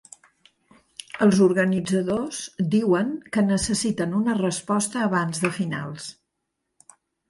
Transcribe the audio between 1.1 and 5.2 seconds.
Els organitzadors diuen que necessiten una resposta